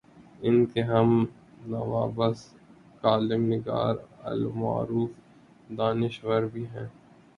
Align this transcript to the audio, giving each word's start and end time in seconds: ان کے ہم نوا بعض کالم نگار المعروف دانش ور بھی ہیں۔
ان 0.41 0.55
کے 0.65 0.81
ہم 0.83 1.09
نوا 1.67 2.05
بعض 2.15 2.37
کالم 3.03 3.41
نگار 3.53 3.95
المعروف 4.31 5.09
دانش 5.77 6.23
ور 6.23 6.43
بھی 6.53 6.65
ہیں۔ 6.65 6.87